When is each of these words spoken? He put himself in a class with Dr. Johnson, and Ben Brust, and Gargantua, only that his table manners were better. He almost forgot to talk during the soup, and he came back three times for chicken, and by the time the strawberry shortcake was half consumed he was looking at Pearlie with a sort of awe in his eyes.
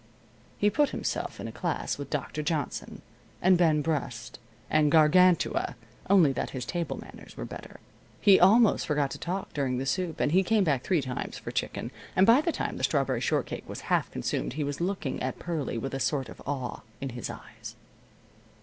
He 0.57 0.71
put 0.71 0.89
himself 0.89 1.39
in 1.39 1.47
a 1.47 1.51
class 1.51 1.99
with 1.99 2.09
Dr. 2.09 2.41
Johnson, 2.41 3.03
and 3.39 3.55
Ben 3.55 3.83
Brust, 3.83 4.39
and 4.67 4.91
Gargantua, 4.91 5.75
only 6.09 6.33
that 6.33 6.49
his 6.49 6.65
table 6.65 6.97
manners 6.97 7.37
were 7.37 7.45
better. 7.45 7.79
He 8.19 8.39
almost 8.39 8.87
forgot 8.87 9.11
to 9.11 9.19
talk 9.19 9.53
during 9.53 9.77
the 9.77 9.85
soup, 9.85 10.19
and 10.19 10.31
he 10.31 10.41
came 10.41 10.63
back 10.63 10.81
three 10.81 11.03
times 11.03 11.37
for 11.37 11.51
chicken, 11.51 11.91
and 12.15 12.25
by 12.25 12.41
the 12.41 12.51
time 12.51 12.77
the 12.77 12.83
strawberry 12.83 13.21
shortcake 13.21 13.69
was 13.69 13.81
half 13.93 14.09
consumed 14.09 14.53
he 14.53 14.63
was 14.63 14.81
looking 14.81 15.21
at 15.21 15.37
Pearlie 15.37 15.77
with 15.77 15.93
a 15.93 15.99
sort 15.99 16.29
of 16.29 16.41
awe 16.47 16.81
in 16.99 17.09
his 17.09 17.29
eyes. 17.29 17.75